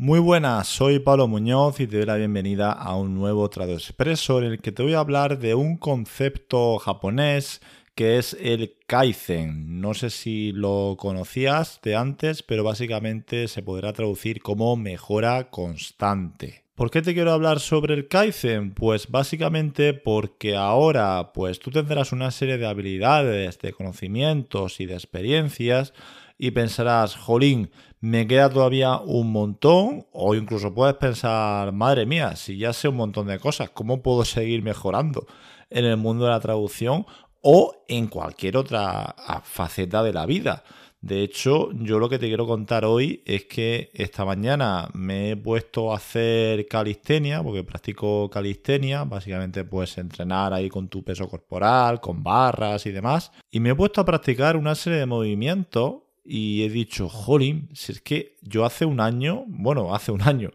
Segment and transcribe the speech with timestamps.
[0.00, 4.38] Muy buenas, soy Pablo Muñoz y te doy la bienvenida a un nuevo Trado Expreso
[4.38, 7.60] en el que te voy a hablar de un concepto japonés
[7.96, 9.80] que es el Kaizen.
[9.80, 16.67] No sé si lo conocías de antes, pero básicamente se podrá traducir como mejora constante.
[16.78, 18.70] ¿Por qué te quiero hablar sobre el Kaizen?
[18.70, 24.94] Pues básicamente porque ahora pues tú tendrás una serie de habilidades, de conocimientos y de
[24.94, 25.92] experiencias
[26.38, 32.58] y pensarás, jolín, me queda todavía un montón, o incluso puedes pensar, madre mía, si
[32.58, 35.26] ya sé un montón de cosas, ¿cómo puedo seguir mejorando
[35.70, 37.06] en el mundo de la traducción
[37.40, 40.62] o en cualquier otra faceta de la vida?
[41.00, 45.36] De hecho, yo lo que te quiero contar hoy es que esta mañana me he
[45.36, 52.00] puesto a hacer calistenia, porque practico calistenia, básicamente puedes entrenar ahí con tu peso corporal,
[52.00, 56.64] con barras y demás, y me he puesto a practicar una serie de movimientos y
[56.64, 60.50] he dicho, jolín, si es que yo hace un año, bueno, hace un año,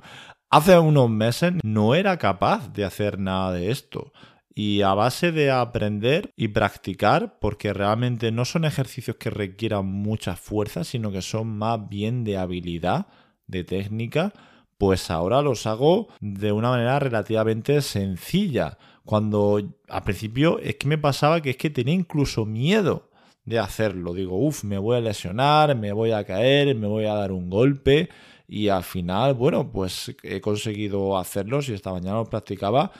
[0.50, 4.12] hace unos meses no era capaz de hacer nada de esto.
[4.56, 10.36] Y a base de aprender y practicar, porque realmente no son ejercicios que requieran mucha
[10.36, 13.08] fuerza, sino que son más bien de habilidad,
[13.48, 14.34] de técnica,
[14.78, 18.78] pues ahora los hago de una manera relativamente sencilla.
[19.06, 23.10] Cuando al principio es que me pasaba que es que tenía incluso miedo
[23.46, 24.14] de hacerlo.
[24.14, 27.50] Digo, uff, me voy a lesionar, me voy a caer, me voy a dar un
[27.50, 28.10] golpe.
[28.48, 31.62] Y al final, bueno, pues he conseguido hacerlo.
[31.62, 32.92] Si esta mañana lo practicaba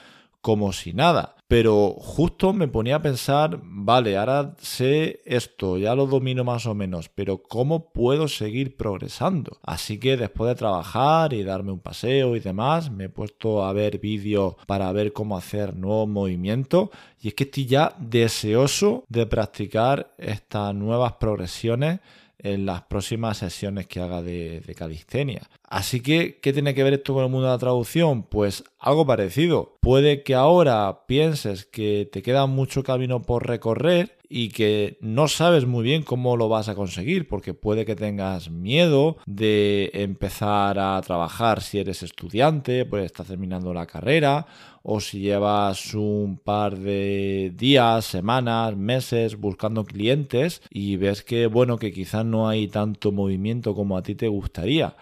[0.42, 1.36] como si nada.
[1.54, 6.74] Pero justo me ponía a pensar, vale, ahora sé esto, ya lo domino más o
[6.74, 9.60] menos, pero ¿cómo puedo seguir progresando?
[9.62, 13.72] Así que después de trabajar y darme un paseo y demás, me he puesto a
[13.72, 16.90] ver vídeos para ver cómo hacer nuevos movimientos
[17.22, 22.00] y es que estoy ya deseoso de practicar estas nuevas progresiones
[22.44, 25.50] en las próximas sesiones que haga de, calistenia.
[25.74, 28.22] Así que, ¿qué tiene que ver esto con el mundo de la traducción?
[28.22, 29.80] Pues algo parecido.
[29.82, 35.66] Puede que ahora pienses que te queda mucho camino por recorrer y que no sabes
[35.66, 41.02] muy bien cómo lo vas a conseguir, porque puede que tengas miedo de empezar a
[41.02, 44.46] trabajar si eres estudiante, pues estás terminando la carrera,
[44.84, 51.78] o si llevas un par de días, semanas, meses buscando clientes y ves que, bueno,
[51.78, 54.96] que quizás no hay tanto movimiento como a ti te gustaría.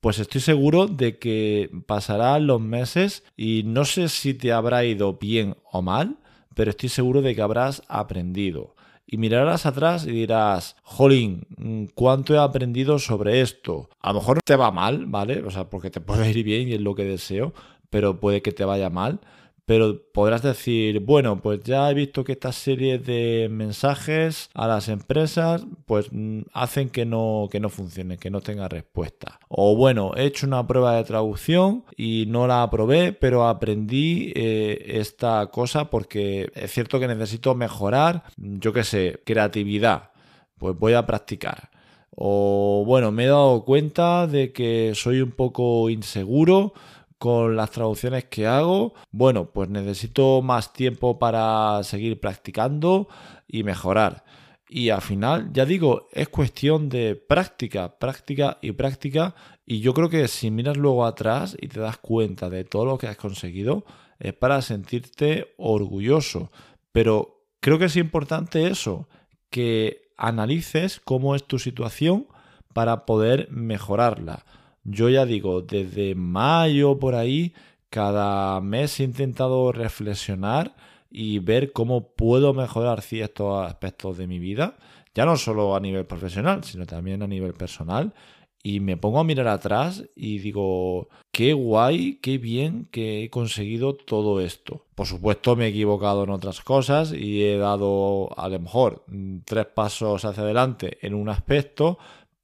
[0.00, 5.18] Pues estoy seguro de que pasarán los meses y no sé si te habrá ido
[5.18, 6.16] bien o mal,
[6.54, 8.74] pero estoy seguro de que habrás aprendido.
[9.06, 13.90] Y mirarás atrás y dirás, jolín, ¿cuánto he aprendido sobre esto?
[14.00, 15.42] A lo mejor te va mal, ¿vale?
[15.42, 17.52] O sea, porque te puede ir bien y es lo que deseo,
[17.90, 19.20] pero puede que te vaya mal
[19.66, 24.88] pero podrás decir, bueno, pues ya he visto que esta serie de mensajes a las
[24.88, 29.38] empresas pues mm, hacen que no, que no funcione, que no tenga respuesta.
[29.48, 34.84] O bueno, he hecho una prueba de traducción y no la aprobé, pero aprendí eh,
[34.98, 40.10] esta cosa porque es cierto que necesito mejorar, yo qué sé, creatividad.
[40.58, 41.70] Pues voy a practicar.
[42.14, 46.74] O bueno, me he dado cuenta de que soy un poco inseguro
[47.20, 53.08] con las traducciones que hago, bueno, pues necesito más tiempo para seguir practicando
[53.46, 54.24] y mejorar.
[54.66, 59.34] Y al final, ya digo, es cuestión de práctica, práctica y práctica.
[59.66, 62.96] Y yo creo que si miras luego atrás y te das cuenta de todo lo
[62.96, 63.84] que has conseguido,
[64.18, 66.50] es para sentirte orgulloso.
[66.90, 69.10] Pero creo que es importante eso,
[69.50, 72.28] que analices cómo es tu situación
[72.72, 74.46] para poder mejorarla.
[74.84, 77.54] Yo ya digo, desde mayo por ahí,
[77.90, 80.74] cada mes he intentado reflexionar
[81.10, 84.76] y ver cómo puedo mejorar ciertos aspectos de mi vida,
[85.14, 88.14] ya no solo a nivel profesional, sino también a nivel personal.
[88.62, 93.94] Y me pongo a mirar atrás y digo, qué guay, qué bien que he conseguido
[93.94, 94.84] todo esto.
[94.94, 99.06] Por supuesto me he equivocado en otras cosas y he dado a lo mejor
[99.46, 101.98] tres pasos hacia adelante en un aspecto,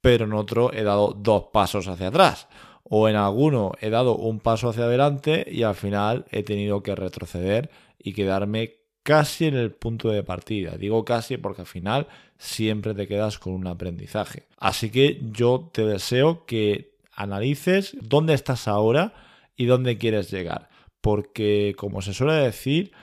[0.07, 2.47] pero en otro he dado dos pasos hacia atrás.
[2.83, 6.95] O en alguno he dado un paso hacia adelante y al final he tenido que
[6.95, 7.69] retroceder
[7.99, 10.77] y quedarme casi en el punto de partida.
[10.77, 12.07] Digo casi porque al final
[12.37, 14.47] siempre te quedas con un aprendizaje.
[14.57, 19.13] Así que yo te deseo que analices dónde estás ahora
[19.57, 20.69] y dónde quieres llegar.
[21.01, 22.93] Porque como se suele decir,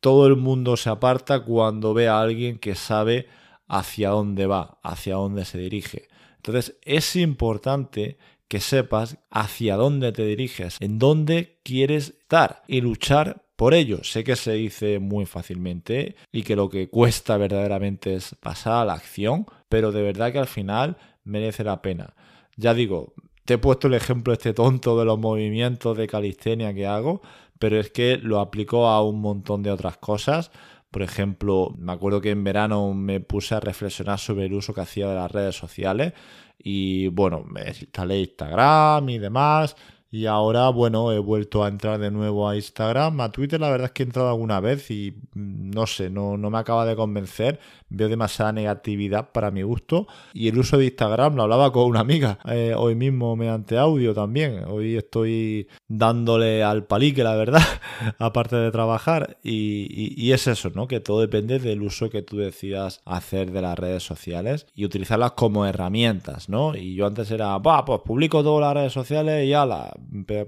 [0.00, 3.28] todo el mundo se aparta cuando ve a alguien que sabe
[3.68, 6.08] hacia dónde va, hacia dónde se dirige.
[6.44, 8.18] Entonces es importante
[8.48, 14.04] que sepas hacia dónde te diriges, en dónde quieres estar y luchar por ello.
[14.04, 18.84] Sé que se dice muy fácilmente y que lo que cuesta verdaderamente es pasar a
[18.84, 22.14] la acción, pero de verdad que al final merece la pena.
[22.56, 23.14] Ya digo,
[23.46, 27.22] Te he puesto el ejemplo este tonto de los movimientos de calistenia que hago,
[27.58, 30.50] pero es que lo aplico a un montón de otras cosas.
[30.94, 34.82] Por ejemplo, me acuerdo que en verano me puse a reflexionar sobre el uso que
[34.82, 36.12] hacía de las redes sociales
[36.56, 39.74] y bueno, me instalé Instagram y demás
[40.14, 43.20] y ahora, bueno, he vuelto a entrar de nuevo a Instagram.
[43.20, 46.36] A Twitter la verdad es que he entrado alguna vez y mm, no sé, no,
[46.36, 47.58] no me acaba de convencer.
[47.88, 50.06] Veo demasiada negatividad para mi gusto.
[50.32, 54.14] Y el uso de Instagram lo hablaba con una amiga eh, hoy mismo mediante audio
[54.14, 54.64] también.
[54.68, 57.64] Hoy estoy dándole al palique, la verdad,
[58.20, 59.38] aparte de trabajar.
[59.42, 60.86] Y, y, es eso, ¿no?
[60.86, 65.32] Que todo depende del uso que tú decidas hacer de las redes sociales y utilizarlas
[65.32, 66.76] como herramientas, ¿no?
[66.76, 69.92] Y yo antes era, bah, pues publico todas las redes sociales y ala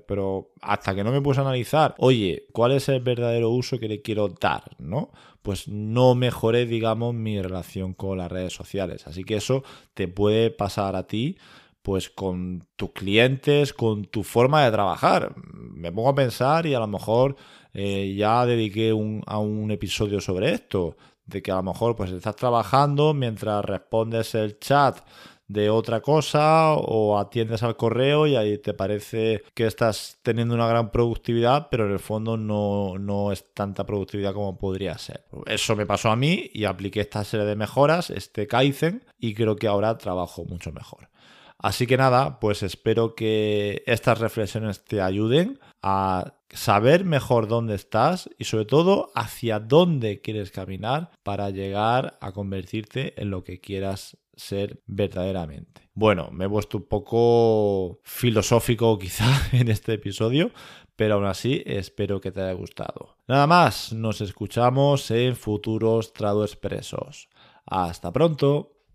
[0.07, 3.89] pero hasta que no me puse a analizar, oye, ¿cuál es el verdadero uso que
[3.89, 4.77] le quiero dar?
[4.79, 5.11] ¿No?
[5.43, 9.07] Pues no mejoré, digamos, mi relación con las redes sociales.
[9.07, 9.63] Así que eso
[9.95, 11.37] te puede pasar a ti
[11.83, 15.37] pues con tus clientes, con tu forma de trabajar.
[15.37, 17.37] Me pongo a pensar y a lo mejor
[17.73, 22.37] eh, ya dediqué a un episodio sobre esto, de que a lo mejor pues estás
[22.37, 24.99] trabajando mientras respondes el chat
[25.49, 30.67] de otra cosa o atiendes al correo y ahí te parece que estás teniendo una
[30.67, 35.25] gran productividad, pero en el fondo no, no es tanta productividad como podría ser.
[35.47, 39.57] Eso me pasó a mí y apliqué esta serie de mejoras, este Kaizen, y creo
[39.57, 41.09] que ahora trabajo mucho mejor.
[41.59, 48.29] Así que nada, pues espero que estas reflexiones te ayuden a saber mejor dónde estás
[48.39, 54.17] y sobre todo hacia dónde quieres caminar para llegar a convertirte en lo que quieras
[54.37, 55.89] ser verdaderamente.
[55.95, 60.53] Bueno, me he puesto un poco filosófico quizá en este episodio,
[60.95, 63.17] pero aún así espero que te haya gustado.
[63.27, 67.29] Nada más, nos escuchamos en futuros Trado Expresos.
[67.65, 68.76] Hasta pronto.